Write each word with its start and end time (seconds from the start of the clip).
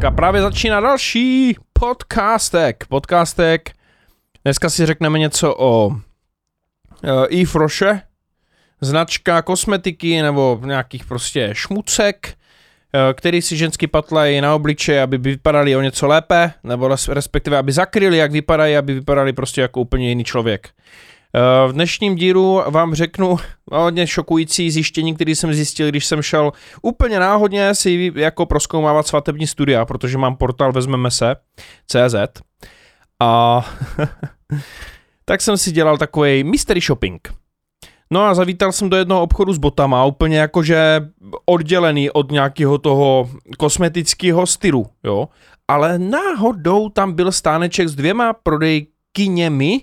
Tak 0.00 0.12
a 0.12 0.16
právě 0.16 0.42
začíná 0.42 0.80
další 0.80 1.56
podcastek. 1.72 2.84
Podcastek. 2.88 3.70
Dneska 4.44 4.70
si 4.70 4.86
řekneme 4.86 5.18
něco 5.18 5.54
o 5.58 5.96
Yves 7.30 7.54
Roche, 7.54 8.02
značka 8.80 9.42
kosmetiky 9.42 10.22
nebo 10.22 10.60
nějakých 10.64 11.04
prostě 11.04 11.50
šmucek, 11.52 12.28
uh, 12.28 13.00
který 13.14 13.42
si 13.42 13.56
ženský 13.56 13.86
patlají 13.86 14.40
na 14.40 14.54
obličeje, 14.54 15.02
aby 15.02 15.18
vypadali 15.18 15.76
o 15.76 15.80
něco 15.80 16.06
lépe, 16.06 16.52
nebo 16.64 16.96
respektive 17.08 17.58
aby 17.58 17.72
zakryli, 17.72 18.16
jak 18.16 18.32
vypadají, 18.32 18.76
aby 18.76 18.94
vypadali 18.94 19.32
prostě 19.32 19.60
jako 19.60 19.80
úplně 19.80 20.08
jiný 20.08 20.24
člověk. 20.24 20.68
Eh, 21.36 21.68
v 21.68 21.72
dnešním 21.72 22.14
dílu 22.14 22.62
vám 22.70 22.94
řeknu 22.94 23.36
hodně 23.72 24.06
šokující 24.06 24.70
zjištění, 24.70 25.14
který 25.14 25.34
jsem 25.34 25.54
zjistil, 25.54 25.88
když 25.88 26.06
jsem 26.06 26.22
šel 26.22 26.52
úplně 26.82 27.20
náhodně 27.20 27.74
si 27.74 28.12
jako 28.14 28.46
proskoumávat 28.46 29.06
svatební 29.06 29.46
studia, 29.46 29.84
protože 29.84 30.18
mám 30.18 30.36
portál 30.36 30.72
Vezmeme 30.72 31.10
se, 31.10 31.36
CZ. 31.86 32.14
A 33.20 33.60
tak 35.24 35.40
jsem 35.40 35.56
si 35.56 35.72
dělal 35.72 35.98
takový 35.98 36.44
mystery 36.44 36.80
shopping. 36.80 37.28
No 38.12 38.22
a 38.22 38.34
zavítal 38.34 38.72
jsem 38.72 38.90
do 38.90 38.96
jednoho 38.96 39.22
obchodu 39.22 39.52
s 39.52 39.58
botama, 39.58 40.04
úplně 40.04 40.38
jakože 40.38 41.00
oddělený 41.46 42.10
od 42.10 42.32
nějakého 42.32 42.78
toho 42.78 43.30
kosmetického 43.58 44.46
stylu, 44.46 44.86
jo. 45.04 45.28
Ale 45.68 45.98
náhodou 45.98 46.88
tam 46.88 47.12
byl 47.12 47.32
stáneček 47.32 47.88
s 47.88 47.94
dvěma 47.94 48.32
prodejkyněmi, 48.32 49.80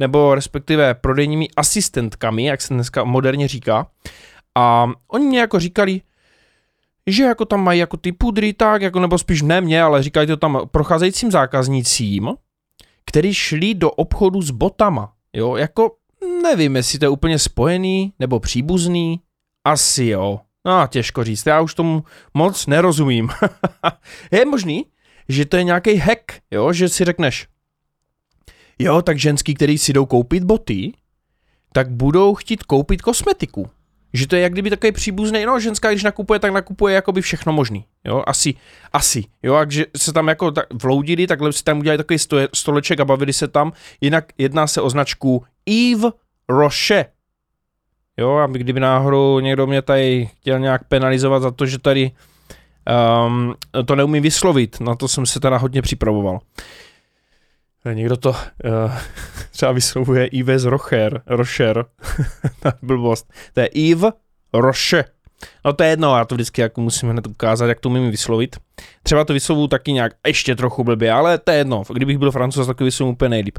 nebo 0.00 0.34
respektive 0.34 0.94
prodejními 0.94 1.48
asistentkami, 1.56 2.44
jak 2.44 2.62
se 2.62 2.74
dneska 2.74 3.04
moderně 3.04 3.48
říká. 3.48 3.86
A 4.54 4.90
oni 5.08 5.26
mě 5.26 5.40
jako 5.40 5.60
říkali, 5.60 6.00
že 7.06 7.22
jako 7.22 7.44
tam 7.44 7.64
mají 7.64 7.80
jako 7.80 7.96
ty 7.96 8.12
pudry 8.12 8.52
tak, 8.52 8.82
jako 8.82 9.00
nebo 9.00 9.18
spíš 9.18 9.42
ne 9.42 9.60
mě, 9.60 9.82
ale 9.82 10.02
říkají 10.02 10.26
to 10.26 10.36
tam 10.36 10.60
procházejícím 10.70 11.30
zákaznicím, 11.30 12.34
který 13.06 13.34
šli 13.34 13.74
do 13.74 13.90
obchodu 13.90 14.42
s 14.42 14.50
botama. 14.50 15.12
Jo, 15.32 15.56
jako 15.56 15.90
nevím, 16.42 16.76
jestli 16.76 16.98
to 16.98 17.04
je 17.04 17.08
úplně 17.08 17.38
spojený 17.38 18.12
nebo 18.18 18.40
příbuzný. 18.40 19.20
Asi 19.64 20.04
jo. 20.04 20.40
No, 20.64 20.86
těžko 20.86 21.24
říct, 21.24 21.46
já 21.46 21.60
už 21.60 21.74
tomu 21.74 22.04
moc 22.34 22.66
nerozumím. 22.66 23.28
je 24.30 24.44
možný, 24.44 24.86
že 25.28 25.44
to 25.44 25.56
je 25.56 25.64
nějaký 25.64 25.96
hack, 25.96 26.32
jo, 26.50 26.72
že 26.72 26.88
si 26.88 27.04
řekneš, 27.04 27.46
Jo, 28.78 29.02
tak 29.02 29.18
ženský, 29.18 29.54
který 29.54 29.78
si 29.78 29.92
jdou 29.92 30.06
koupit 30.06 30.44
boty, 30.44 30.92
tak 31.72 31.90
budou 31.90 32.34
chtít 32.34 32.62
koupit 32.62 33.02
kosmetiku. 33.02 33.70
Že 34.12 34.26
to 34.26 34.36
je 34.36 34.42
jak 34.42 34.52
kdyby 34.52 34.70
takový 34.70 34.92
příbuzný, 34.92 35.44
no 35.46 35.60
ženská, 35.60 35.90
když 35.90 36.02
nakupuje, 36.02 36.38
tak 36.38 36.52
nakupuje 36.52 36.94
jakoby 36.94 37.22
všechno 37.22 37.52
možný, 37.52 37.84
jo, 38.04 38.22
asi, 38.26 38.54
asi, 38.92 39.24
jo, 39.42 39.54
a 39.54 39.70
že 39.70 39.86
se 39.96 40.12
tam 40.12 40.28
jako 40.28 40.50
tak 40.50 40.66
vloudili, 40.82 41.26
takhle 41.26 41.52
si 41.52 41.64
tam 41.64 41.78
udělali 41.78 41.98
takový 41.98 42.18
stoje, 42.18 42.48
stoleček 42.54 43.00
a 43.00 43.04
bavili 43.04 43.32
se 43.32 43.48
tam, 43.48 43.72
jinak 44.00 44.24
jedná 44.38 44.66
se 44.66 44.80
o 44.80 44.90
značku 44.90 45.44
Yves 45.66 46.12
Roche, 46.48 47.06
jo, 48.16 48.34
a 48.34 48.46
kdyby 48.46 48.80
náhodou 48.80 49.40
někdo 49.40 49.66
mě 49.66 49.82
tady 49.82 50.30
chtěl 50.40 50.58
nějak 50.58 50.84
penalizovat 50.84 51.42
za 51.42 51.50
to, 51.50 51.66
že 51.66 51.78
tady 51.78 52.10
um, 53.26 53.54
to 53.84 53.96
neumím 53.96 54.22
vyslovit, 54.22 54.80
na 54.80 54.94
to 54.94 55.08
jsem 55.08 55.26
se 55.26 55.40
teda 55.40 55.56
hodně 55.56 55.82
připravoval. 55.82 56.40
Eh, 56.58 56.87
někdo 57.94 58.16
to 58.16 58.30
uh, 58.30 58.36
třeba 59.50 59.72
vyslovuje 59.72 60.26
Yves 60.26 60.64
Rocher, 60.64 61.22
Rocher, 61.26 61.84
blbost. 62.82 63.32
To 63.52 63.60
je 63.60 63.68
Yves 63.74 64.12
Roche. 64.52 65.04
No 65.64 65.72
to 65.72 65.82
je 65.82 65.90
jedno, 65.90 66.16
já 66.16 66.24
to 66.24 66.34
vždycky 66.34 66.60
jako 66.60 66.80
musím 66.80 67.08
hned 67.08 67.26
ukázat, 67.26 67.66
jak 67.66 67.80
to 67.80 67.88
umím 67.88 68.10
vyslovit. 68.10 68.56
Třeba 69.02 69.24
to 69.24 69.32
vyslovu 69.32 69.68
taky 69.68 69.92
nějak 69.92 70.12
ještě 70.26 70.56
trochu 70.56 70.84
blbě, 70.84 71.12
ale 71.12 71.38
to 71.38 71.50
je 71.50 71.56
jedno. 71.58 71.82
Kdybych 71.92 72.18
byl 72.18 72.30
francouz, 72.30 72.66
tak 72.66 72.76
to 72.76 73.06
úplně 73.06 73.28
nejlíp. 73.28 73.58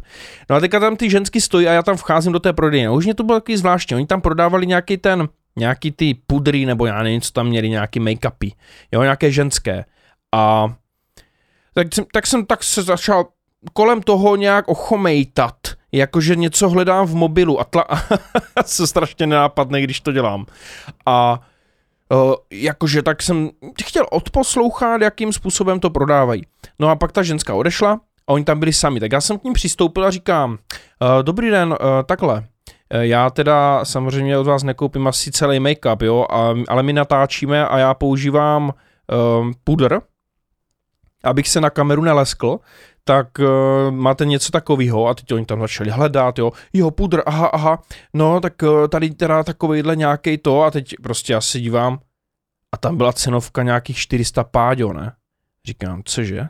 No 0.49 0.55
a 0.55 0.59
teďka 0.59 0.79
tam 0.79 0.95
ty 0.95 1.09
ženský 1.09 1.41
stojí 1.41 1.67
a 1.67 1.71
já 1.71 1.83
tam 1.83 1.97
vcházím 1.97 2.33
do 2.33 2.39
té 2.39 2.53
prodejny. 2.53 2.89
Už 2.89 3.05
mě 3.05 3.13
to 3.13 3.23
bylo 3.23 3.39
taky 3.39 3.57
zvláštní. 3.57 3.95
Oni 3.95 4.05
tam 4.05 4.21
prodávali 4.21 4.67
nějaký 4.67 4.97
ten, 4.97 5.29
nějaký 5.55 5.91
ty 5.91 6.13
pudry, 6.27 6.65
nebo 6.65 6.85
já 6.85 7.03
nevím, 7.03 7.21
co 7.21 7.31
tam 7.31 7.47
měli, 7.47 7.69
nějaký 7.69 7.99
make-upy. 7.99 8.51
Jo, 8.91 9.01
nějaké 9.01 9.31
ženské. 9.31 9.85
A 10.35 10.73
tak, 11.73 11.87
tak 12.13 12.27
jsem 12.27 12.45
tak 12.45 12.63
se 12.63 12.83
začal 12.83 13.25
kolem 13.73 14.01
toho 14.01 14.35
nějak 14.35 14.67
ochomejtat, 14.67 15.55
jakože 15.91 16.35
něco 16.35 16.69
hledám 16.69 17.07
v 17.07 17.15
mobilu 17.15 17.59
a 17.59 17.63
tla... 17.63 17.85
se 18.65 18.87
strašně 18.87 19.27
nenápadné, 19.27 19.81
když 19.81 20.01
to 20.01 20.11
dělám. 20.11 20.45
A 21.05 21.39
uh, 22.09 22.33
jakože 22.51 23.03
tak 23.03 23.21
jsem 23.21 23.49
chtěl 23.83 24.05
odposlouchat, 24.11 25.01
jakým 25.01 25.33
způsobem 25.33 25.79
to 25.79 25.89
prodávají. 25.89 26.43
No 26.79 26.89
a 26.89 26.95
pak 26.95 27.11
ta 27.11 27.23
ženská 27.23 27.55
odešla 27.55 27.99
a 28.27 28.33
oni 28.33 28.43
tam 28.43 28.59
byli 28.59 28.73
sami, 28.73 28.99
tak 28.99 29.11
já 29.11 29.21
jsem 29.21 29.39
k 29.39 29.43
ním 29.43 29.53
přistoupil 29.53 30.05
a 30.05 30.11
říkám, 30.11 30.51
uh, 30.51 30.57
dobrý 31.23 31.49
den, 31.49 31.69
uh, 31.69 31.75
takhle, 32.05 32.43
já 32.93 33.29
teda 33.29 33.85
samozřejmě 33.85 34.37
od 34.37 34.47
vás 34.47 34.63
nekoupím 34.63 35.07
asi 35.07 35.31
celý 35.31 35.59
make-up, 35.59 36.05
jo, 36.05 36.25
a, 36.29 36.53
ale 36.67 36.83
my 36.83 36.93
natáčíme 36.93 37.67
a 37.67 37.77
já 37.77 37.93
používám 37.93 38.63
uh, 38.69 39.51
pudr, 39.63 39.99
abych 41.23 41.49
se 41.49 41.61
na 41.61 41.69
kameru 41.69 42.01
neleskl, 42.01 42.59
tak 43.03 43.27
uh, 43.39 43.91
máte 43.91 44.25
něco 44.25 44.51
takového 44.51 45.07
a 45.07 45.13
teď 45.13 45.33
oni 45.33 45.45
tam 45.45 45.59
začali 45.59 45.89
hledat, 45.89 46.39
jo, 46.39 46.51
jo, 46.73 46.91
pudr, 46.91 47.23
aha, 47.25 47.47
aha, 47.47 47.81
no, 48.13 48.39
tak 48.39 48.61
uh, 48.61 48.87
tady 48.87 49.09
teda 49.09 49.43
takovýhle 49.43 49.95
nějaký 49.95 50.37
to 50.37 50.63
a 50.63 50.71
teď 50.71 50.95
prostě 51.03 51.33
já 51.33 51.41
se 51.41 51.59
dívám 51.59 51.99
a 52.71 52.77
tam 52.77 52.97
byla 52.97 53.13
cenovka 53.13 53.63
nějakých 53.63 53.97
400 53.97 54.43
páďo, 54.43 54.93
ne? 54.93 55.11
Říkám, 55.65 56.01
cože? 56.05 56.47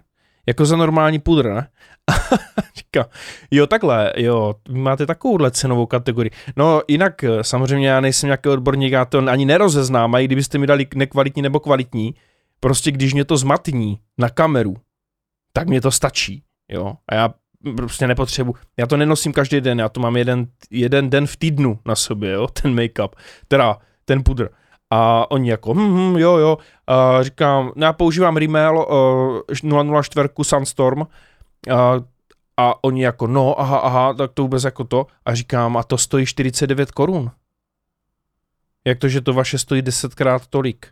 Jako 0.47 0.65
za 0.65 0.75
normální 0.75 1.19
pudr, 1.19 1.49
ne? 1.49 1.67
Říkám, 2.75 3.05
jo, 3.51 3.67
takhle, 3.67 4.13
jo, 4.17 4.55
máte 4.69 5.05
takovouhle 5.05 5.51
cenovou 5.51 5.85
kategorii. 5.85 6.31
No, 6.55 6.81
jinak 6.87 7.23
eh, 7.23 7.43
samozřejmě 7.43 7.89
já 7.89 8.01
nejsem 8.01 8.27
nějaký 8.27 8.49
odborník, 8.49 8.91
já 8.91 9.05
to 9.05 9.17
ani 9.29 9.45
nerozeznám, 9.45 10.15
a 10.15 10.19
i 10.19 10.25
kdybyste 10.25 10.57
mi 10.57 10.67
dali 10.67 10.87
nekvalitní 10.95 11.41
nebo 11.41 11.59
kvalitní, 11.59 12.15
prostě 12.59 12.91
když 12.91 13.13
mě 13.13 13.25
to 13.25 13.37
zmatní 13.37 13.99
na 14.17 14.29
kameru, 14.29 14.75
tak 15.53 15.67
mě 15.67 15.81
to 15.81 15.91
stačí. 15.91 16.43
Jo, 16.69 16.93
a 17.07 17.15
já 17.15 17.33
prostě 17.77 18.07
nepotřebuji, 18.07 18.55
já 18.77 18.87
to 18.87 18.97
nenosím 18.97 19.33
každý 19.33 19.61
den, 19.61 19.79
já 19.79 19.89
to 19.89 19.99
mám 19.99 20.17
jeden, 20.17 20.47
jeden 20.71 21.09
den 21.09 21.27
v 21.27 21.37
týdnu 21.37 21.79
na 21.85 21.95
sobě, 21.95 22.31
jo, 22.31 22.47
ten 22.61 22.75
make-up, 22.75 23.15
teda 23.47 23.77
ten 24.05 24.23
pudr. 24.23 24.49
A 24.91 25.31
oni 25.31 25.49
jako, 25.49 25.73
hm, 25.73 25.95
hm, 25.95 26.17
jo, 26.17 26.37
jo, 26.37 26.57
a 26.87 27.23
říkám, 27.23 27.71
no 27.75 27.85
já 27.85 27.93
používám 27.93 28.37
Rimmel 28.37 28.87
uh, 29.63 30.01
004 30.01 30.29
Sunstorm, 30.43 30.99
uh, 31.01 31.05
a 32.59 32.83
oni 32.83 33.03
jako, 33.03 33.27
no, 33.27 33.59
aha, 33.59 33.77
aha, 33.77 34.13
tak 34.13 34.31
to 34.33 34.41
vůbec 34.41 34.63
jako 34.63 34.83
to. 34.83 35.07
A 35.25 35.35
říkám, 35.35 35.77
a 35.77 35.83
to 35.83 35.97
stojí 35.97 36.25
49 36.25 36.91
korun. 36.91 37.31
Jak 38.85 38.99
to, 38.99 39.07
že 39.07 39.21
to 39.21 39.33
vaše 39.33 39.57
stojí 39.57 39.81
desetkrát 39.81 40.47
tolik? 40.47 40.87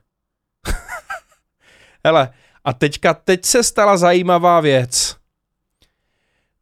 Hele, 2.08 2.34
a 2.64 2.74
teďka, 2.74 3.14
teď 3.14 3.46
se 3.46 3.64
stala 3.64 3.98
zajímavá 3.98 4.62
věc 4.62 5.18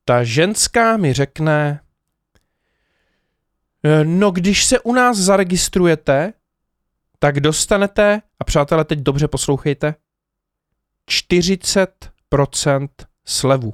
ta 0.06 0.24
ženská 0.24 0.98
mi 0.98 1.14
řekne, 1.14 1.82
eh, 3.84 4.04
no 4.04 4.32
když 4.32 4.66
se 4.66 4.80
u 4.80 4.94
nás 4.94 5.18
zaregistrujete, 5.18 6.34
tak 7.20 7.40
dostanete, 7.40 8.22
a 8.40 8.44
přátelé, 8.44 8.86
teď 8.86 9.00
dobře 9.00 9.28
poslouchejte, 9.28 9.96
40% 11.12 12.90
slevu. 13.26 13.74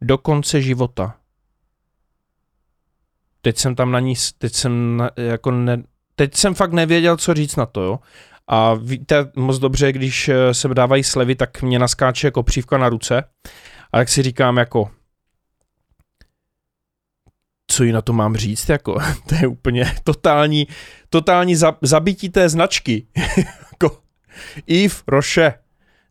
Do 0.00 0.18
konce 0.18 0.62
života. 0.62 1.16
Teď 3.42 3.58
jsem 3.58 3.74
tam 3.74 3.92
na 3.92 4.00
ní, 4.00 4.14
teď 4.38 4.54
jsem 4.54 4.96
na, 4.96 5.10
jako 5.16 5.50
ne, 5.50 5.82
teď 6.14 6.34
jsem 6.34 6.54
fakt 6.54 6.72
nevěděl, 6.72 7.16
co 7.16 7.34
říct 7.34 7.56
na 7.56 7.66
to, 7.66 7.82
jo. 7.82 7.98
A 8.52 8.74
víte 8.74 9.30
moc 9.36 9.58
dobře, 9.58 9.92
když 9.92 10.28
eh, 10.28 10.54
se 10.54 10.68
dávají 10.68 11.04
slevy, 11.04 11.34
tak 11.34 11.62
mě 11.62 11.78
naskáče 11.78 12.30
kopřívka 12.30 12.78
na 12.78 12.88
ruce. 12.88 13.24
A 13.92 13.98
tak 13.98 14.08
si 14.08 14.22
říkám 14.22 14.56
jako, 14.56 14.90
co 17.66 17.84
ji 17.84 17.92
na 17.92 18.02
to 18.02 18.12
mám 18.12 18.36
říct, 18.36 18.68
jako, 18.68 18.98
to 19.28 19.34
je 19.34 19.46
úplně 19.46 19.94
totální, 20.04 20.66
totální 21.08 21.56
zabití 21.82 22.28
té 22.28 22.48
značky. 22.48 23.06
jako 23.72 23.98
Yves 24.66 25.02
Roche, 25.06 25.54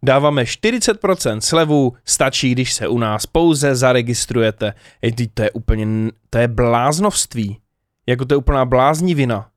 dáváme 0.03 0.43
40% 0.43 1.39
slevu, 1.39 1.93
stačí, 2.05 2.51
když 2.51 2.73
se 2.73 2.87
u 2.87 2.97
nás 2.97 3.25
pouze 3.25 3.75
zaregistrujete. 3.75 4.73
Ej, 5.01 5.13
to 5.33 5.43
je 5.43 5.51
úplně, 5.51 6.11
to 6.29 6.37
je 6.37 6.47
bláznovství. 6.47 7.59
Jako 8.07 8.25
to 8.25 8.33
je 8.33 8.37
úplná 8.37 8.65
bláznivina. 8.65 9.49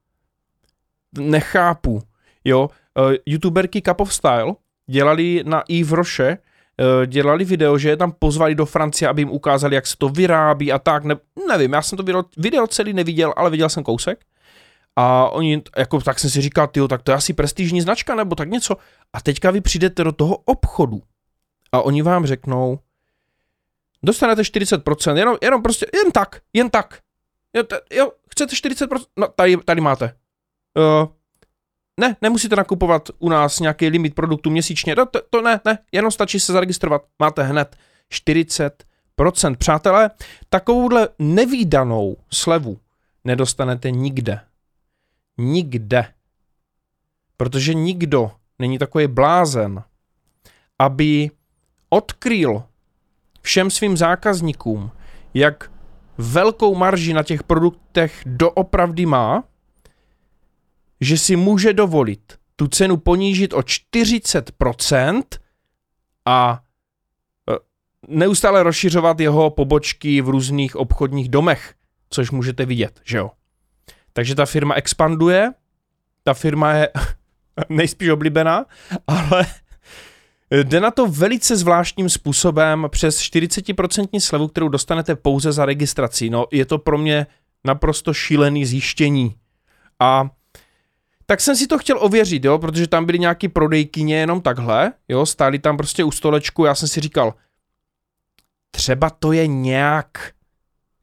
Nechápu. 1.18 2.02
Jo, 2.44 2.70
uh, 2.98 3.12
youtuberky 3.26 3.82
Cup 3.82 4.00
of 4.00 4.14
Style 4.14 4.54
dělali 4.86 5.42
na 5.46 5.62
Yves 5.68 5.92
Roche 5.92 6.38
Eh, 6.80 7.06
dělali 7.06 7.44
video, 7.44 7.78
že 7.78 7.88
je 7.88 7.96
tam 7.96 8.12
pozvali 8.12 8.54
do 8.54 8.66
Francie, 8.66 9.08
aby 9.08 9.22
jim 9.22 9.30
ukázali, 9.30 9.74
jak 9.74 9.86
se 9.86 9.96
to 9.98 10.08
vyrábí 10.08 10.72
a 10.72 10.78
tak. 10.78 11.04
Ne, 11.04 11.16
nevím, 11.48 11.72
já 11.72 11.82
jsem 11.82 11.96
to 11.96 12.02
video, 12.02 12.24
video 12.36 12.66
celý 12.66 12.92
neviděl, 12.92 13.34
ale 13.36 13.50
viděl 13.50 13.68
jsem 13.68 13.84
kousek. 13.84 14.24
A 14.96 15.28
oni, 15.28 15.62
jako 15.76 16.00
tak 16.00 16.18
jsem 16.18 16.30
si 16.30 16.40
říkal, 16.40 16.66
tyjo, 16.66 16.88
tak 16.88 17.02
to 17.02 17.10
je 17.10 17.16
asi 17.16 17.32
prestižní 17.32 17.80
značka 17.80 18.14
nebo 18.14 18.34
tak 18.34 18.50
něco. 18.50 18.76
A 19.12 19.20
teďka 19.20 19.50
vy 19.50 19.60
přijdete 19.60 20.04
do 20.04 20.12
toho 20.12 20.36
obchodu 20.36 21.02
a 21.72 21.82
oni 21.82 22.02
vám 22.02 22.26
řeknou, 22.26 22.78
dostanete 24.02 24.42
40%, 24.42 25.16
jenom, 25.16 25.36
jenom 25.42 25.62
prostě, 25.62 25.86
jen 25.94 26.12
tak, 26.12 26.40
jen 26.52 26.70
tak. 26.70 27.00
Jo, 27.54 27.62
t- 27.62 27.80
jo 27.92 28.12
chcete 28.30 28.54
40%? 28.54 29.04
No, 29.16 29.28
tady, 29.28 29.56
tady 29.56 29.80
máte. 29.80 30.14
Uh, 30.76 31.08
ne, 32.00 32.16
nemusíte 32.22 32.56
nakupovat 32.56 33.08
u 33.18 33.28
nás 33.28 33.60
nějaký 33.60 33.88
limit 33.88 34.14
produktu 34.14 34.50
měsíčně, 34.50 34.96
to, 34.96 35.06
to, 35.06 35.20
to 35.30 35.42
ne, 35.42 35.60
ne, 35.64 35.78
jenom 35.92 36.10
stačí 36.10 36.40
se 36.40 36.52
zaregistrovat, 36.52 37.02
máte 37.18 37.42
hned 37.42 37.76
40%. 38.12 39.56
Přátelé, 39.58 40.10
takovouhle 40.48 41.08
nevýdanou 41.18 42.16
slevu 42.32 42.78
nedostanete 43.24 43.90
nikde. 43.90 44.40
Nikde. 45.38 46.06
Protože 47.36 47.74
nikdo 47.74 48.30
není 48.58 48.78
takový 48.78 49.06
blázen, 49.06 49.82
aby 50.78 51.30
odkryl 51.88 52.62
všem 53.42 53.70
svým 53.70 53.96
zákazníkům, 53.96 54.90
jak 55.34 55.70
velkou 56.18 56.74
marži 56.74 57.12
na 57.12 57.22
těch 57.22 57.42
produktech 57.42 58.22
doopravdy 58.26 59.06
má, 59.06 59.44
že 61.02 61.18
si 61.18 61.36
může 61.36 61.72
dovolit 61.72 62.38
tu 62.56 62.68
cenu 62.68 62.96
ponížit 62.96 63.52
o 63.52 63.58
40% 63.58 65.22
a 66.26 66.60
e, 67.50 67.56
neustále 68.08 68.62
rozšiřovat 68.62 69.20
jeho 69.20 69.50
pobočky 69.50 70.20
v 70.20 70.28
různých 70.28 70.76
obchodních 70.76 71.28
domech, 71.28 71.74
což 72.10 72.30
můžete 72.30 72.66
vidět, 72.66 73.00
že 73.04 73.18
jo. 73.18 73.30
Takže 74.12 74.34
ta 74.34 74.46
firma 74.46 74.74
expanduje, 74.74 75.52
ta 76.22 76.34
firma 76.34 76.72
je 76.72 76.88
nejspíš 77.68 78.08
oblíbená, 78.08 78.64
ale 79.06 79.46
jde 80.50 80.80
na 80.80 80.90
to 80.90 81.06
velice 81.06 81.56
zvláštním 81.56 82.08
způsobem 82.08 82.86
přes 82.88 83.18
40% 83.18 84.20
slevu, 84.20 84.48
kterou 84.48 84.68
dostanete 84.68 85.16
pouze 85.16 85.52
za 85.52 85.64
registraci. 85.64 86.30
No, 86.30 86.46
je 86.52 86.64
to 86.64 86.78
pro 86.78 86.98
mě 86.98 87.26
naprosto 87.64 88.14
šílený 88.14 88.66
zjištění. 88.66 89.34
A 90.00 90.30
tak 91.32 91.40
jsem 91.40 91.56
si 91.56 91.66
to 91.66 91.78
chtěl 91.78 91.98
ověřit, 92.00 92.44
jo, 92.44 92.58
protože 92.58 92.86
tam 92.86 93.04
byly 93.04 93.18
nějaký 93.18 93.48
prodejkyně 93.48 94.16
jenom 94.16 94.40
takhle, 94.40 94.92
jo, 95.08 95.26
stáli 95.26 95.58
tam 95.58 95.76
prostě 95.76 96.04
u 96.04 96.10
stolečku, 96.10 96.64
já 96.64 96.74
jsem 96.74 96.88
si 96.88 97.00
říkal, 97.00 97.34
třeba 98.70 99.10
to 99.10 99.32
je 99.32 99.46
nějak, 99.46 100.32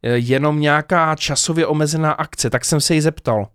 eh, 0.04 0.18
jenom 0.18 0.60
nějaká 0.60 1.16
časově 1.16 1.68
omezená 1.68 2.12
akce, 2.12 2.50
tak 2.50 2.66
jsem 2.66 2.82
se 2.82 2.96
jí 2.96 3.02
zeptal. 3.02 3.48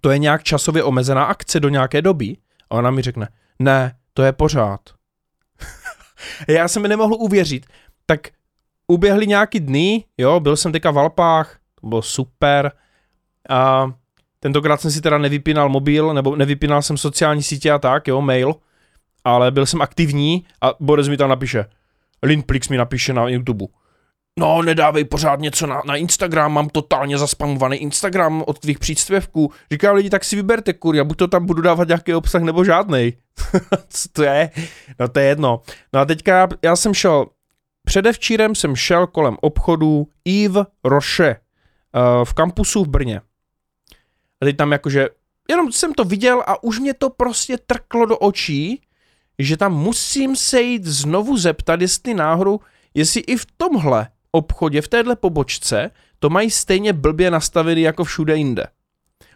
To 0.00 0.10
je 0.10 0.18
nějak 0.18 0.42
časově 0.42 0.82
omezená 0.82 1.24
akce 1.24 1.60
do 1.60 1.68
nějaké 1.68 2.02
doby? 2.02 2.36
A 2.70 2.74
ona 2.74 2.90
mi 2.90 3.02
řekne, 3.02 3.28
ne, 3.58 3.96
to 4.14 4.22
je 4.22 4.32
pořád. 4.32 4.80
já 6.48 6.68
jsem 6.68 6.82
mi 6.82 6.88
nemohl 6.88 7.14
uvěřit, 7.14 7.66
tak 8.06 8.20
uběhly 8.86 9.26
nějaký 9.26 9.60
dny, 9.60 10.04
jo, 10.18 10.40
byl 10.40 10.56
jsem 10.56 10.72
teďka 10.72 10.90
v 10.90 10.98
Alpách, 10.98 11.58
to 11.80 11.86
bylo 11.86 12.02
super, 12.02 12.72
a 13.48 13.92
Tentokrát 14.40 14.80
jsem 14.80 14.90
si 14.90 15.00
teda 15.00 15.18
nevypínal 15.18 15.68
mobil, 15.68 16.14
nebo 16.14 16.36
nevypínal 16.36 16.82
jsem 16.82 16.96
sociální 16.96 17.42
sítě 17.42 17.72
a 17.72 17.78
tak, 17.78 18.08
jo, 18.08 18.20
mail, 18.20 18.54
ale 19.24 19.50
byl 19.50 19.66
jsem 19.66 19.82
aktivní 19.82 20.44
a 20.62 20.72
Boris 20.80 21.08
mi 21.08 21.16
tam 21.16 21.30
napíše, 21.30 21.64
Lindplix 22.22 22.68
mi 22.68 22.76
napíše 22.76 23.12
na 23.12 23.28
YouTube. 23.28 23.66
No, 24.38 24.62
nedávej 24.62 25.04
pořád 25.04 25.40
něco 25.40 25.66
na, 25.66 25.82
na 25.86 25.96
Instagram, 25.96 26.52
mám 26.52 26.68
totálně 26.68 27.18
zaspamovaný 27.18 27.76
Instagram 27.76 28.44
od 28.46 28.58
tvých 28.58 28.78
příspěvků. 28.78 29.52
Říkám 29.72 29.96
lidi, 29.96 30.10
tak 30.10 30.24
si 30.24 30.36
vyberte, 30.36 30.74
já 30.94 31.04
buď 31.04 31.16
to 31.16 31.28
tam 31.28 31.46
budu 31.46 31.62
dávat 31.62 31.88
nějaký 31.88 32.14
obsah, 32.14 32.42
nebo 32.42 32.64
žádnej. 32.64 33.12
Co 33.88 34.08
to 34.12 34.22
je? 34.22 34.50
No 35.00 35.08
to 35.08 35.20
je 35.20 35.26
jedno. 35.26 35.60
No 35.92 36.00
a 36.00 36.04
teďka 36.04 36.48
já, 36.62 36.76
jsem 36.76 36.94
šel, 36.94 37.26
předevčírem 37.84 38.54
jsem 38.54 38.76
šel 38.76 39.06
kolem 39.06 39.36
obchodu 39.40 40.06
Yves 40.24 40.66
Roche 40.84 41.36
uh, 41.36 42.24
v 42.24 42.34
kampusu 42.34 42.84
v 42.84 42.88
Brně. 42.88 43.20
A 44.42 44.44
teď 44.44 44.56
tam 44.56 44.72
jakože, 44.72 45.08
jenom 45.48 45.72
jsem 45.72 45.94
to 45.94 46.04
viděl 46.04 46.42
a 46.46 46.62
už 46.62 46.78
mě 46.78 46.94
to 46.94 47.10
prostě 47.10 47.58
trklo 47.66 48.06
do 48.06 48.18
očí, 48.18 48.80
že 49.38 49.56
tam 49.56 49.74
musím 49.74 50.36
se 50.36 50.62
jít 50.62 50.84
znovu 50.84 51.36
zeptat, 51.36 51.80
jestli 51.80 52.14
náhodou, 52.14 52.60
jestli 52.94 53.20
i 53.20 53.36
v 53.36 53.46
tomhle 53.56 54.08
obchodě, 54.32 54.82
v 54.82 54.88
téhle 54.88 55.16
pobočce, 55.16 55.90
to 56.18 56.30
mají 56.30 56.50
stejně 56.50 56.92
blbě 56.92 57.30
nastavený 57.30 57.82
jako 57.82 58.04
všude 58.04 58.36
jinde. 58.36 58.66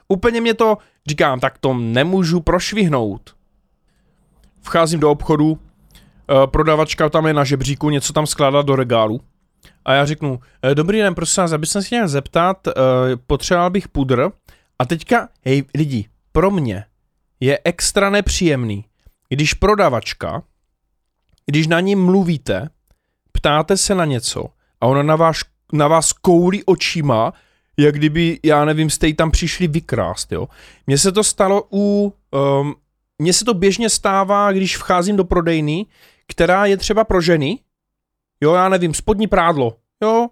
Úplně 0.09 0.41
mě 0.41 0.55
to, 0.55 0.79
říkám, 1.07 1.41
tak 1.41 1.59
to 1.59 1.75
nemůžu 1.75 2.41
prošvihnout. 2.41 3.35
Vcházím 4.63 5.01
do 5.01 5.11
obchodu, 5.11 5.59
eh, 5.59 6.47
prodavačka 6.47 7.09
tam 7.09 7.27
je 7.27 7.35
na 7.35 7.45
žebříku, 7.45 7.91
něco 7.91 8.13
tam 8.13 8.27
skládá 8.27 8.63
do 8.63 8.77
regálu. 8.77 9.21
A 9.85 9.93
já 9.93 10.05
řeknu, 10.05 10.41
eh, 10.63 10.75
dobrý 10.75 10.99
den, 10.99 11.15
prosím 11.15 11.41
vás, 11.41 11.53
abych 11.53 11.71
se 11.71 11.83
chtěl 11.83 12.09
zeptat, 12.09 12.69
eh, 12.69 12.73
potřeboval 13.27 13.71
bych 13.71 13.89
pudr 13.89 14.31
a 14.79 14.85
teďka, 14.85 15.29
hej 15.45 15.65
lidi, 15.75 16.09
pro 16.33 16.51
mě 16.51 16.85
je 17.41 17.59
extra 17.65 18.11
nepříjemný, 18.11 18.85
když 19.29 19.55
prodavačka, 19.55 20.43
když 21.47 21.67
na 21.67 21.81
ní 21.81 21.97
mluvíte, 21.97 22.69
ptáte 23.33 23.77
se 23.77 23.95
na 23.95 24.05
něco 24.05 24.47
a 24.81 24.87
ona 24.87 25.03
na 25.03 25.17
vás, 25.17 25.37
na 25.73 25.89
vás 25.89 26.13
koulí 26.13 26.65
očima, 26.65 27.33
jak 27.77 27.95
kdyby, 27.95 28.41
já 28.45 28.65
nevím, 28.65 28.91
jste 28.91 29.13
tam 29.13 29.31
přišli 29.31 29.67
vykrást, 29.67 30.33
jo. 30.33 30.49
Mně 30.87 30.99
se 30.99 31.13
to 31.13 31.25
stalo 31.25 31.69
u, 31.73 32.15
um, 32.61 32.75
mně 33.19 33.33
se 33.33 33.45
to 33.45 33.55
běžně 33.55 33.91
stává, 33.91 34.53
když 34.53 34.77
vcházím 34.77 35.17
do 35.17 35.25
prodejny, 35.25 35.87
která 36.27 36.67
je 36.67 36.77
třeba 36.77 37.05
pro 37.05 37.21
ženy, 37.21 37.59
jo, 38.41 38.55
já 38.55 38.69
nevím, 38.69 38.95
spodní 38.95 39.27
prádlo, 39.27 39.77
jo, 40.03 40.29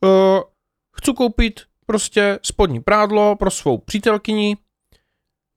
uh, 0.00 0.40
chci 0.96 1.12
koupit 1.12 1.60
prostě 1.86 2.38
spodní 2.42 2.80
prádlo 2.80 3.36
pro 3.36 3.50
svou 3.50 3.78
přítelkyni, 3.78 4.56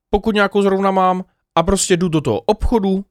pokud 0.09 0.35
nějakou 0.35 0.61
zrovna 0.61 0.91
mám, 0.91 1.23
a 1.55 1.63
prostě 1.63 1.97
jdu 1.97 2.09
do 2.09 2.21
toho 2.21 2.41
obchodu 2.41 3.05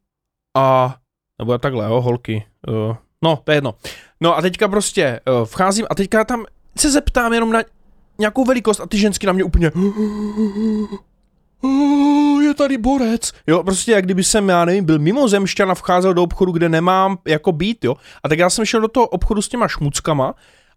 a, 0.57 0.97
nebo 1.39 1.59
takhle, 1.59 1.85
jo, 1.85 2.01
holky, 2.01 2.47
uh, 2.69 2.97
no, 3.23 3.37
to 3.45 3.53
je 3.53 3.57
jedno. 3.57 3.75
No 4.21 4.37
a 4.37 4.43
teďka 4.43 4.69
prostě 4.69 5.21
uh, 5.29 5.45
vcházím 5.45 5.87
a 5.91 5.95
teďka 5.95 6.25
tam 6.25 6.45
se 6.79 6.91
zeptám 6.91 7.33
jenom 7.33 7.53
na 7.53 7.63
nějakou 8.19 8.45
velikost 8.45 8.81
a 8.81 8.87
ty 8.87 8.99
žensky 8.99 9.27
na 9.27 9.33
mě 9.33 9.45
úplně 9.45 9.71
je 12.43 12.55
tady 12.55 12.79
borec. 12.79 13.33
Jo, 13.47 13.65
prostě 13.65 13.93
jak 13.93 14.05
kdyby 14.05 14.25
jsem, 14.25 14.49
já 14.49 14.65
nevím, 14.65 14.85
byl 14.85 14.99
mimozemšťan 14.99 15.71
a 15.71 15.75
vcházel 15.75 16.15
do 16.15 16.23
obchodu, 16.23 16.53
kde 16.53 16.69
nemám 16.69 17.19
jako 17.27 17.53
být, 17.53 17.85
jo. 17.85 17.97
A 18.23 18.29
tak 18.29 18.39
já 18.39 18.51
jsem 18.51 18.65
šel 18.65 18.81
do 18.81 18.89
toho 18.89 19.07
obchodu 19.07 19.43
s 19.43 19.49
těma 19.49 19.69
šmuckama 19.69 20.35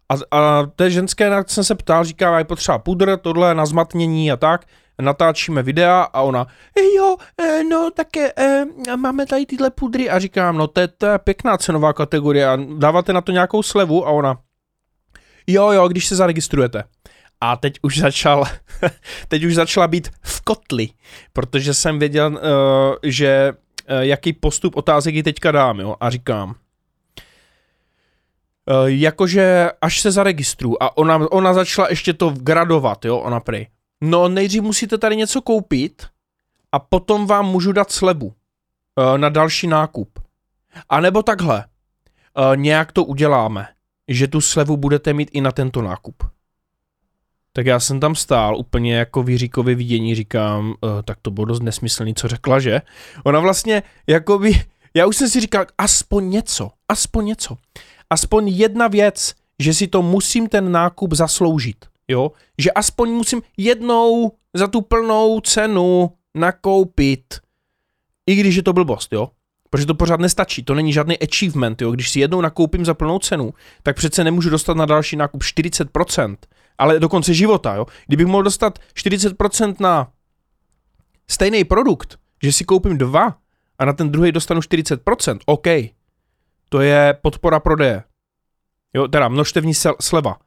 a, 0.10 0.38
a 0.38 0.66
té 0.76 0.92
ženské, 0.92 1.30
na 1.30 1.44
jsem 1.48 1.64
se 1.64 1.76
ptal, 1.76 2.04
říká, 2.04 2.38
je 2.38 2.46
potřeba 2.46 2.78
pudr, 2.78 3.18
tohle 3.18 3.56
na 3.56 3.66
zmatnění 3.66 4.32
a 4.32 4.38
tak, 4.38 4.66
natáčíme 5.02 5.64
videa 5.64 6.02
a 6.02 6.22
ona, 6.22 6.48
jo, 6.96 7.18
e, 7.42 7.64
no 7.64 7.90
tak 7.96 8.18
e, 8.18 8.66
máme 8.96 9.26
tady 9.26 9.46
tyhle 9.46 9.70
pudry. 9.70 10.10
A 10.10 10.20
říkám, 10.20 10.58
no 10.58 10.68
to 10.68 10.82
je, 10.82 10.88
to 10.88 11.06
je 11.06 11.20
pěkná 11.20 11.58
cenová 11.58 11.94
kategorie 11.94 12.48
a 12.48 12.58
dáváte 12.78 13.14
na 13.14 13.22
to 13.22 13.32
nějakou 13.32 13.64
slevu? 13.64 14.08
A 14.08 14.10
ona, 14.10 14.38
jo, 15.48 15.72
jo, 15.72 15.88
když 15.88 16.08
se 16.08 16.16
zaregistrujete. 16.16 16.84
A 17.42 17.56
teď 17.56 17.80
už 17.82 18.00
začal, 18.00 18.46
teď 19.28 19.44
už 19.44 19.56
začala 19.56 19.88
být 19.88 20.10
v 20.22 20.42
kotli, 20.42 20.90
protože 21.34 21.74
jsem 21.74 22.00
věděl, 22.00 22.40
že 23.04 23.54
jaký 24.00 24.34
postup 24.34 24.76
otázek 24.76 25.16
ji 25.16 25.24
teďka 25.24 25.52
dám, 25.52 25.80
jo, 25.80 25.96
a 26.00 26.10
říkám, 26.10 26.56
jakože 28.86 29.72
až 29.82 30.02
se 30.02 30.12
zaregistruju 30.12 30.78
a 30.80 30.98
ona, 30.98 31.32
ona 31.32 31.54
začala 31.54 31.90
ještě 31.90 32.14
to 32.14 32.30
gradovat, 32.30 33.06
jo, 33.06 33.18
ona 33.18 33.40
prej. 33.40 33.68
No 34.02 34.28
nejdřív 34.28 34.62
musíte 34.62 34.98
tady 34.98 35.16
něco 35.16 35.42
koupit 35.42 36.08
a 36.72 36.80
potom 36.80 37.28
vám 37.28 37.46
můžu 37.46 37.72
dát 37.72 37.92
slebu 37.92 38.26
uh, 38.26 39.18
na 39.18 39.30
další 39.30 39.68
nákup. 39.68 40.20
A 40.90 41.02
nebo 41.02 41.24
takhle, 41.24 41.66
uh, 42.38 42.58
nějak 42.58 42.92
to 42.92 43.04
uděláme, 43.04 43.68
že 44.08 44.28
tu 44.28 44.42
slevu 44.42 44.78
budete 44.78 45.14
mít 45.14 45.30
i 45.34 45.42
na 45.42 45.52
tento 45.52 45.82
nákup. 45.82 46.24
Tak 47.54 47.66
já 47.66 47.80
jsem 47.80 48.00
tam 48.00 48.16
stál 48.16 48.58
úplně 48.58 48.96
jako 48.96 49.24
výříkově 49.24 49.76
vidění, 49.76 50.16
říkám, 50.16 50.74
tak 51.06 51.18
to 51.22 51.32
bylo 51.32 51.46
dost 51.46 51.64
nesmyslný, 51.64 52.16
co 52.16 52.28
řekla, 52.28 52.60
že? 52.60 52.82
Ona 53.24 53.40
vlastně, 53.40 53.84
jako 54.08 54.40
by, 54.40 54.62
já 54.94 55.06
už 55.06 55.16
jsem 55.16 55.30
si 55.30 55.40
říkal, 55.40 55.66
aspoň 55.78 56.30
něco, 56.30 56.72
aspoň 56.90 57.26
něco 57.26 57.58
aspoň 58.10 58.48
jedna 58.48 58.88
věc, 58.88 59.34
že 59.60 59.74
si 59.74 59.88
to 59.88 60.02
musím 60.02 60.48
ten 60.48 60.72
nákup 60.72 61.14
zasloužit, 61.14 61.86
jo? 62.08 62.32
Že 62.58 62.72
aspoň 62.72 63.10
musím 63.10 63.42
jednou 63.58 64.32
za 64.54 64.68
tu 64.68 64.82
plnou 64.82 65.40
cenu 65.40 66.12
nakoupit, 66.36 67.40
i 68.28 68.36
když 68.36 68.56
je 68.56 68.64
to 68.64 68.74
blbost, 68.74 69.14
jo? 69.14 69.30
Protože 69.70 69.86
to 69.86 69.96
pořád 69.96 70.20
nestačí, 70.20 70.64
to 70.64 70.74
není 70.74 70.94
žádný 70.94 71.20
achievement, 71.20 71.82
jo? 71.82 71.92
Když 71.92 72.10
si 72.10 72.20
jednou 72.20 72.42
nakoupím 72.42 72.86
za 72.86 72.94
plnou 72.94 73.20
cenu, 73.20 73.54
tak 73.84 73.96
přece 73.96 74.24
nemůžu 74.24 74.50
dostat 74.50 74.78
na 74.78 74.86
další 74.86 75.16
nákup 75.16 75.42
40%, 75.42 76.38
ale 76.78 77.00
do 77.00 77.10
konce 77.10 77.34
života, 77.34 77.76
jo. 77.76 77.86
Kdybych 78.08 78.28
mohl 78.28 78.44
dostat 78.44 78.80
40% 78.96 79.76
na 79.80 80.12
stejný 81.28 81.64
produkt, 81.64 82.20
že 82.44 82.54
si 82.54 82.64
koupím 82.64 82.98
dva 82.98 83.38
a 83.80 83.86
na 83.86 83.94
ten 83.94 84.12
druhý 84.12 84.32
dostanu 84.32 84.62
40%, 84.62 85.40
OK. 85.46 85.68
To 86.70 86.82
je 86.82 87.18
podpora 87.22 87.60
prodeje. 87.60 88.04
Jo, 88.94 89.08
teda 89.08 89.28
množstevní 89.28 89.74
sleva. 90.02 90.38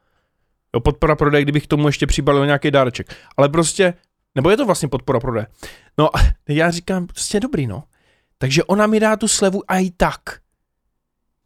Jo, 0.75 0.81
podpora 0.81 1.17
prodeje, 1.17 1.43
kdybych 1.43 1.67
tomu 1.67 1.87
ještě 1.87 2.07
přibalil 2.07 2.47
nějaký 2.47 2.71
dáreček. 2.71 3.17
Ale 3.37 3.49
prostě, 3.49 3.95
nebo 4.35 4.51
je 4.51 4.57
to 4.57 4.67
vlastně 4.67 4.89
podpora 4.89 5.21
prodeje. 5.21 5.47
No, 5.99 6.09
já 6.49 6.71
říkám, 6.71 7.07
prostě 7.07 7.41
dobrý, 7.41 7.67
no. 7.67 7.85
Takže 8.39 8.65
ona 8.65 8.87
mi 8.87 9.01
dá 9.01 9.17
tu 9.17 9.29
slevu 9.29 9.63
a 9.69 9.79
i 9.79 9.91
tak. 9.91 10.21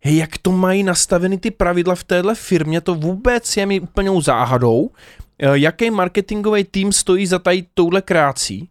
Hej, 0.02 0.16
jak 0.16 0.38
to 0.38 0.52
mají 0.52 0.83
nastaveny 0.83 1.38
ty 1.38 1.50
pravidla 1.50 1.95
v 1.95 2.04
téhle 2.04 2.35
firmě, 2.35 2.80
to 2.80 2.95
vůbec 2.95 3.56
je 3.56 3.66
mi 3.66 3.80
úplnou 3.80 4.21
záhadou. 4.21 4.90
Eh, 5.38 5.59
jaký 5.59 5.90
marketingový 5.90 6.64
tým 6.64 6.92
stojí 6.92 7.26
za 7.26 7.38
tady 7.38 7.66
touhle 7.75 8.02
kreací? 8.02 8.71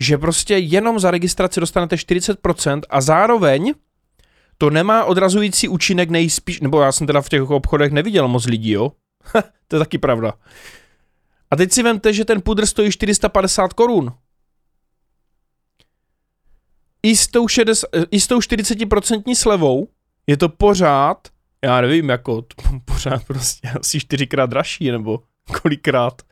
Že 0.00 0.18
prostě 0.18 0.56
jenom 0.58 0.98
za 0.98 1.10
registraci 1.10 1.60
dostanete 1.60 1.96
40% 1.96 2.80
a 2.90 3.00
zároveň 3.00 3.74
to 4.62 4.70
nemá 4.70 5.04
odrazující 5.04 5.68
účinek 5.68 6.10
nejspíš, 6.10 6.60
nebo 6.60 6.80
já 6.80 6.92
jsem 6.92 7.06
teda 7.06 7.20
v 7.22 7.28
těch 7.28 7.50
obchodech 7.50 7.92
neviděl 7.92 8.28
moc 8.28 8.46
lidí, 8.46 8.70
jo? 8.70 8.92
to 9.68 9.76
je 9.76 9.80
taky 9.80 9.98
pravda. 9.98 10.32
A 11.50 11.56
teď 11.56 11.72
si 11.72 11.82
vemte, 11.82 12.12
že 12.12 12.24
ten 12.24 12.42
pudr 12.42 12.66
stojí 12.66 12.92
450 12.92 13.72
korun. 13.72 14.12
I 17.02 17.16
s 17.16 17.26
tou, 17.26 17.48
60, 17.48 17.88
i 18.10 18.20
s 18.20 18.26
tou 18.26 18.38
40% 18.38 19.34
slevou 19.34 19.88
je 20.26 20.36
to 20.36 20.48
pořád, 20.48 21.28
já 21.64 21.80
nevím, 21.80 22.08
jako 22.08 22.44
pořád 22.84 23.24
prostě 23.24 23.68
asi 23.68 24.00
čtyřikrát 24.00 24.50
dražší, 24.50 24.90
nebo 24.90 25.22
kolikrát, 25.62 26.22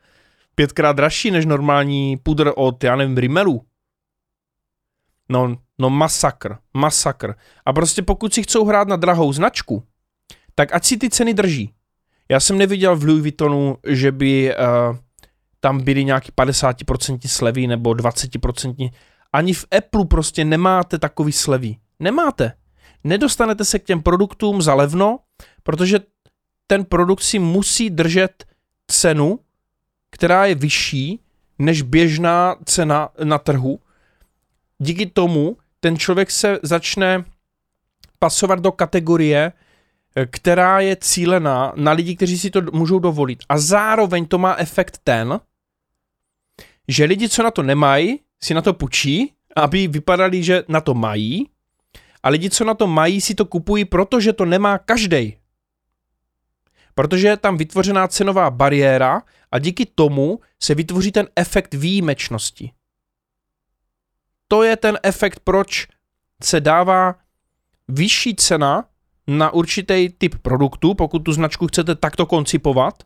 pětkrát 0.55 0.95
dražší 0.95 1.31
než 1.31 1.45
normální 1.45 2.17
pudr 2.17 2.51
od, 2.55 2.83
já 2.83 2.95
nevím, 2.95 3.17
Rimmelu. 3.17 3.65
No, 5.31 5.57
no 5.79 5.89
masakr, 5.89 6.57
masakr. 6.73 7.33
A 7.65 7.73
prostě 7.73 8.01
pokud 8.01 8.33
si 8.33 8.43
chcou 8.43 8.65
hrát 8.65 8.87
na 8.87 8.95
drahou 8.95 9.33
značku, 9.33 9.83
tak 10.55 10.73
ať 10.73 10.85
si 10.85 10.97
ty 10.97 11.09
ceny 11.09 11.33
drží. 11.33 11.73
Já 12.29 12.39
jsem 12.39 12.57
neviděl 12.57 12.95
v 12.95 13.03
Louis 13.03 13.21
Vuittonu, 13.21 13.77
že 13.87 14.11
by 14.11 14.55
uh, 14.55 14.97
tam 15.59 15.83
byly 15.83 16.05
nějaký 16.05 16.31
50% 16.31 17.19
slevy 17.27 17.67
nebo 17.67 17.91
20%. 17.91 18.91
Ani 19.33 19.53
v 19.53 19.65
Apple 19.77 20.05
prostě 20.05 20.45
nemáte 20.45 20.99
takový 20.99 21.31
slevy. 21.31 21.75
Nemáte. 21.99 22.53
Nedostanete 23.03 23.65
se 23.65 23.79
k 23.79 23.83
těm 23.83 24.01
produktům 24.01 24.61
za 24.61 24.73
levno, 24.73 25.19
protože 25.63 25.99
ten 26.67 26.85
produkt 26.85 27.21
si 27.21 27.39
musí 27.39 27.89
držet 27.89 28.45
cenu, 28.87 29.39
která 30.09 30.45
je 30.45 30.55
vyšší 30.55 31.19
než 31.59 31.81
běžná 31.81 32.55
cena 32.65 33.09
na 33.23 33.37
trhu. 33.37 33.79
Díky 34.83 35.05
tomu 35.05 35.57
ten 35.79 35.97
člověk 35.97 36.31
se 36.31 36.59
začne 36.63 37.25
pasovat 38.19 38.59
do 38.59 38.71
kategorie, 38.71 39.51
která 40.31 40.79
je 40.79 40.95
cílená 40.95 41.73
na 41.75 41.91
lidi, 41.91 42.15
kteří 42.15 42.37
si 42.37 42.49
to 42.49 42.61
můžou 42.73 42.99
dovolit. 42.99 43.43
A 43.49 43.57
zároveň 43.57 44.25
to 44.25 44.37
má 44.37 44.55
efekt 44.55 44.99
ten, 45.03 45.39
že 46.87 47.05
lidi, 47.05 47.29
co 47.29 47.43
na 47.43 47.51
to 47.51 47.63
nemají, 47.63 48.19
si 48.43 48.53
na 48.53 48.61
to 48.61 48.73
pučí, 48.73 49.33
aby 49.55 49.87
vypadali, 49.87 50.43
že 50.43 50.63
na 50.67 50.81
to 50.81 50.93
mají, 50.93 51.49
a 52.23 52.29
lidi, 52.29 52.49
co 52.49 52.63
na 52.65 52.73
to 52.73 52.87
mají, 52.87 53.21
si 53.21 53.35
to 53.35 53.45
kupují, 53.45 53.85
protože 53.85 54.33
to 54.33 54.45
nemá 54.45 54.77
každý. 54.77 55.37
Protože 56.95 57.27
je 57.27 57.37
tam 57.37 57.57
vytvořená 57.57 58.07
cenová 58.07 58.49
bariéra 58.49 59.21
a 59.51 59.59
díky 59.59 59.85
tomu 59.85 60.39
se 60.59 60.75
vytvoří 60.75 61.11
ten 61.11 61.27
efekt 61.35 61.73
výjimečnosti. 61.73 62.71
To 64.51 64.63
je 64.63 64.75
ten 64.75 64.99
efekt, 65.03 65.39
proč 65.43 65.87
se 66.43 66.61
dává 66.61 67.15
vyšší 67.87 68.35
cena 68.35 68.83
na 69.27 69.53
určitý 69.53 70.09
typ 70.17 70.35
produktu, 70.41 70.93
pokud 70.93 71.19
tu 71.19 71.33
značku 71.33 71.67
chcete 71.67 71.95
takto 71.95 72.25
koncipovat, 72.25 73.03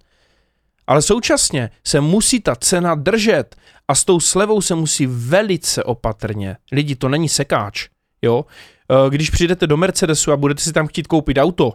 ale 0.87 1.01
současně 1.01 1.69
se 1.83 2.01
musí 2.01 2.39
ta 2.39 2.55
cena 2.55 2.95
držet 2.95 3.55
a 3.87 3.95
s 3.95 4.05
tou 4.05 4.19
slevou 4.19 4.61
se 4.61 4.75
musí 4.75 5.07
velice 5.07 5.83
opatrně. 5.83 6.57
Lidi, 6.71 6.95
to 6.95 7.09
není 7.09 7.29
sekáč, 7.29 7.87
jo. 8.21 8.45
Eh, 8.91 9.09
když 9.09 9.29
přijdete 9.29 9.67
do 9.67 9.77
Mercedesu 9.77 10.31
a 10.31 10.37
budete 10.37 10.61
si 10.61 10.73
tam 10.73 10.87
chtít 10.87 11.07
koupit 11.07 11.37
auto, 11.37 11.73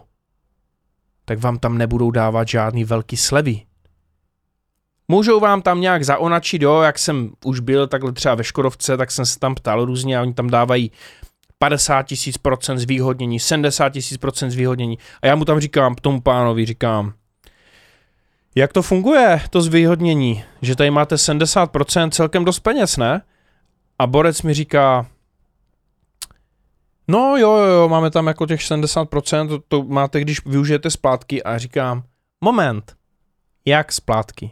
tak 1.25 1.39
vám 1.39 1.59
tam 1.59 1.77
nebudou 1.77 2.11
dávat 2.11 2.47
žádný 2.47 2.83
velký 2.83 3.17
slevy. 3.17 3.61
Můžou 5.11 5.39
vám 5.39 5.61
tam 5.61 5.81
nějak 5.81 6.03
zaonačit, 6.03 6.61
jo, 6.61 6.81
jak 6.81 6.99
jsem 6.99 7.31
už 7.45 7.59
byl 7.59 7.87
takhle 7.87 8.11
třeba 8.11 8.35
ve 8.35 8.43
Škodovce, 8.43 8.97
tak 8.97 9.11
jsem 9.11 9.25
se 9.25 9.39
tam 9.39 9.55
ptal 9.55 9.85
různě 9.85 10.17
a 10.17 10.21
oni 10.21 10.33
tam 10.33 10.49
dávají 10.49 10.91
50 11.59 12.03
tisíc 12.03 12.37
procent 12.37 12.77
zvýhodnění, 12.77 13.39
70 13.39 13.89
tisíc 13.89 14.17
procent 14.17 14.51
zvýhodnění. 14.51 14.97
A 15.21 15.27
já 15.27 15.35
mu 15.35 15.45
tam 15.45 15.59
říkám, 15.59 15.95
tomu 15.95 16.21
pánovi 16.21 16.65
říkám, 16.65 17.13
jak 18.55 18.73
to 18.73 18.81
funguje, 18.81 19.41
to 19.49 19.61
zvýhodnění? 19.61 20.43
Že 20.61 20.75
tady 20.75 20.91
máte 20.91 21.15
70% 21.15 22.09
celkem 22.09 22.45
dost 22.45 22.59
peněz, 22.59 22.97
ne? 22.97 23.21
A 23.99 24.07
Borec 24.07 24.41
mi 24.41 24.53
říká, 24.53 25.07
no 27.07 27.37
jo, 27.37 27.57
jo, 27.57 27.65
jo, 27.65 27.89
máme 27.89 28.11
tam 28.11 28.27
jako 28.27 28.45
těch 28.45 28.59
70%, 28.59 29.47
to, 29.47 29.59
to 29.67 29.83
máte, 29.83 30.21
když 30.21 30.45
využijete 30.45 30.89
splátky 30.89 31.43
a 31.43 31.57
říkám, 31.57 32.03
moment, 32.43 32.95
jak 33.65 33.91
splátky? 33.91 34.51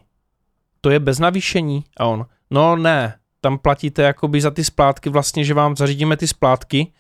To 0.82 0.90
je 0.90 1.00
bez 1.00 1.20
navýšení? 1.20 1.84
A 1.98 2.06
on, 2.06 2.26
no 2.50 2.76
ne, 2.76 3.20
tam 3.42 3.58
platíte 3.58 4.02
jakoby 4.02 4.42
za 4.42 4.52
ty 4.52 4.64
splátky 4.64 5.10
vlastně, 5.10 5.44
že 5.44 5.54
vám 5.54 5.76
zařídíme 5.76 6.18
ty 6.18 6.28
splátky, 6.28 6.94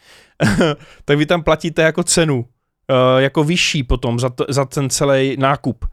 tak 1.06 1.18
vy 1.18 1.26
tam 1.26 1.44
platíte 1.44 1.82
jako 1.82 2.04
cenu, 2.04 2.38
uh, 2.40 3.20
jako 3.20 3.44
vyšší 3.44 3.84
potom 3.84 4.20
za, 4.20 4.30
to, 4.30 4.46
za 4.50 4.66
ten 4.66 4.90
celý 4.90 5.38
nákup. 5.38 5.86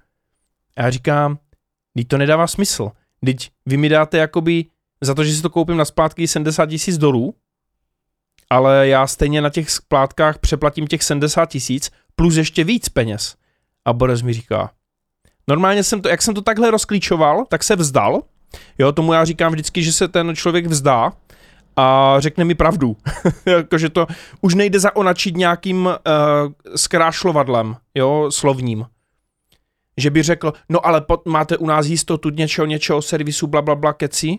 A 0.77 0.83
já 0.83 0.91
říkám, 0.91 1.39
teď 1.95 2.09
to 2.09 2.19
nedává 2.19 2.47
smysl. 2.47 2.91
Teď 3.25 3.51
vy 3.67 3.77
mi 3.77 3.89
dáte 3.89 4.19
jakoby 4.19 4.65
za 5.01 5.15
to, 5.15 5.25
že 5.25 5.35
si 5.35 5.43
to 5.43 5.51
koupím 5.51 5.77
na 5.77 5.85
splátky 5.85 6.29
70 6.29 6.67
tisíc 6.67 6.99
dolů, 6.99 7.35
ale 8.51 8.89
já 8.89 9.07
stejně 9.07 9.41
na 9.41 9.51
těch 9.51 9.71
splátkách 9.71 10.39
přeplatím 10.39 10.87
těch 10.87 11.03
70 11.03 11.47
tisíc 11.47 11.91
plus 12.17 12.37
ještě 12.37 12.65
víc 12.65 12.89
peněz. 12.89 13.37
A 13.85 13.93
Boris 13.93 14.23
mi 14.23 14.33
říká, 14.33 14.71
normálně 15.49 15.83
jsem 15.85 16.03
to, 16.03 16.09
jak 16.09 16.23
jsem 16.23 16.35
to 16.35 16.43
takhle 16.43 16.71
rozklíčoval, 16.71 17.45
tak 17.49 17.65
se 17.65 17.77
vzdal, 17.77 18.23
Jo, 18.79 18.93
tomu 18.93 19.13
já 19.13 19.25
říkám 19.25 19.53
vždycky, 19.53 19.83
že 19.83 19.93
se 19.93 20.09
ten 20.09 20.37
člověk 20.37 20.67
vzdá 20.67 21.13
a 21.77 22.17
řekne 22.19 22.45
mi 22.45 22.55
pravdu. 22.55 22.97
Jakože 23.47 23.89
to 23.89 24.07
už 24.41 24.55
nejde 24.55 24.81
zaonačit 24.81 25.37
nějakým 25.37 25.87
uh, 25.87 25.93
zkrášlovadlem, 26.77 27.77
jo, 27.95 28.27
slovním. 28.31 28.87
Že 29.97 30.11
by 30.11 30.23
řekl, 30.23 30.53
no 30.69 30.87
ale 30.87 31.01
pot, 31.01 31.27
máte 31.27 31.57
u 31.57 31.67
nás 31.67 31.87
jistotu 31.87 32.31
něčeho, 32.31 32.67
něčeho, 32.67 33.03
servisu, 33.03 33.47
bla, 33.47 33.63
bla, 33.63 33.75
bla, 33.75 33.93
keci. 33.93 34.39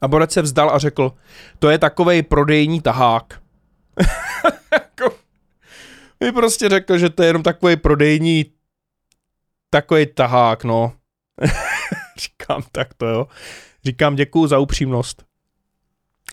A 0.00 0.08
Borec 0.08 0.32
se 0.32 0.42
vzdal 0.42 0.70
a 0.70 0.78
řekl, 0.78 1.12
to 1.58 1.70
je 1.70 1.78
takovej 1.78 2.22
prodejní 2.22 2.80
tahák. 2.80 3.40
jako, 4.72 5.16
mi 6.24 6.32
prostě 6.32 6.68
řekl, 6.68 6.98
že 6.98 7.10
to 7.10 7.22
je 7.22 7.26
jenom 7.26 7.42
takový 7.42 7.76
prodejní 7.76 8.44
takový 9.74 10.06
tahák, 10.06 10.64
no. 10.64 10.92
Říkám, 12.18 12.62
tak 12.72 12.94
to 12.94 13.06
jo. 13.06 13.26
Říkám, 13.84 14.16
děkuju 14.16 14.46
za 14.46 14.58
upřímnost. 14.58 15.24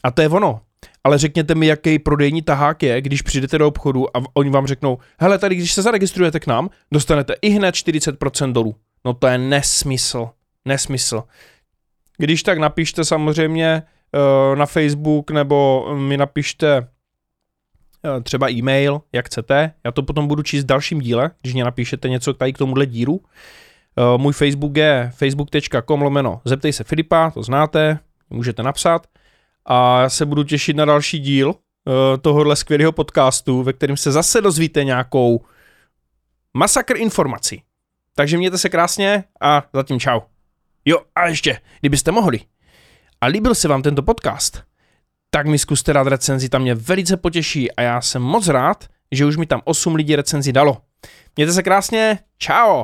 A 0.03 0.11
to 0.11 0.21
je 0.21 0.29
ono. 0.29 0.61
Ale 1.03 1.17
řekněte 1.17 1.55
mi, 1.55 1.67
jaký 1.67 1.99
prodejní 1.99 2.41
tahák 2.41 2.83
je, 2.83 3.01
když 3.01 3.21
přijdete 3.21 3.57
do 3.57 3.67
obchodu 3.67 4.17
a 4.17 4.23
oni 4.33 4.49
vám 4.49 4.67
řeknou, 4.67 4.97
hele, 5.19 5.37
tady 5.37 5.55
když 5.55 5.73
se 5.73 5.81
zaregistrujete 5.81 6.39
k 6.39 6.47
nám, 6.47 6.69
dostanete 6.91 7.33
i 7.41 7.49
hned 7.49 7.75
40% 7.75 8.51
dolů. 8.51 8.75
No 9.05 9.13
to 9.13 9.27
je 9.27 9.37
nesmysl. 9.37 10.29
Nesmysl. 10.65 11.23
Když 12.17 12.43
tak 12.43 12.57
napište 12.57 13.05
samozřejmě 13.05 13.83
uh, 14.13 14.55
na 14.55 14.65
Facebook 14.65 15.31
nebo 15.31 15.87
mi 15.95 16.17
napište 16.17 16.87
třeba 18.23 18.51
e-mail, 18.51 19.01
jak 19.13 19.25
chcete. 19.25 19.73
Já 19.83 19.91
to 19.91 20.03
potom 20.03 20.27
budu 20.27 20.43
číst 20.43 20.63
v 20.63 20.67
dalším 20.67 20.99
díle, 20.99 21.31
když 21.41 21.53
mě 21.53 21.63
napíšete 21.63 22.09
něco 22.09 22.33
tady 22.33 22.53
k 22.53 22.57
tomuhle 22.57 22.85
díru. 22.85 23.21
Eh, 23.97 24.17
můj 24.17 24.33
Facebook 24.33 24.77
je 24.77 25.11
facebook.com 25.15 26.01
lomeno 26.01 26.41
zeptej 26.45 26.73
se 26.73 26.83
Filipa, 26.83 27.31
to 27.31 27.43
znáte, 27.43 27.99
můžete 28.29 28.63
napsat. 28.63 29.07
A 29.65 30.01
já 30.01 30.09
se 30.09 30.25
budu 30.25 30.43
těšit 30.43 30.75
na 30.75 30.85
další 30.85 31.19
díl 31.19 31.55
eh, 31.55 32.17
tohohle 32.17 32.55
skvělého 32.55 32.91
podcastu, 32.91 33.63
ve 33.63 33.73
kterém 33.73 33.97
se 33.97 34.11
zase 34.11 34.41
dozvíte 34.41 34.83
nějakou 34.83 35.45
masakr 36.53 36.97
informací. 36.97 37.63
Takže 38.15 38.37
mějte 38.37 38.57
se 38.57 38.69
krásně 38.69 39.23
a 39.41 39.63
zatím 39.73 39.99
čau. 39.99 40.19
Jo, 40.85 40.97
a 41.15 41.27
ještě, 41.27 41.59
kdybyste 41.79 42.11
mohli 42.11 42.39
a 43.21 43.25
líbil 43.25 43.55
se 43.55 43.67
vám 43.67 43.81
tento 43.81 44.01
podcast, 44.01 44.63
tak 45.33 45.47
mi 45.47 45.59
zkuste 45.59 45.93
dát 45.93 46.07
recenzi, 46.07 46.49
tam 46.49 46.61
mě 46.61 46.75
velice 46.75 47.17
potěší 47.17 47.71
a 47.71 47.81
já 47.81 48.01
jsem 48.01 48.21
moc 48.21 48.47
rád, 48.47 48.85
že 49.11 49.25
už 49.25 49.37
mi 49.37 49.45
tam 49.45 49.61
8 49.63 49.95
lidí 49.95 50.15
recenzi 50.15 50.53
dalo. 50.53 50.77
Mějte 51.35 51.53
se 51.53 51.63
krásně, 51.63 52.19
čau! 52.37 52.83